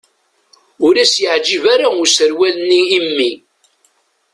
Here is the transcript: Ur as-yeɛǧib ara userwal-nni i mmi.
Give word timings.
Ur 0.85 0.95
as-yeɛǧib 1.03 1.63
ara 1.73 1.87
userwal-nni 2.01 2.81
i 2.97 2.99
mmi. 3.05 3.31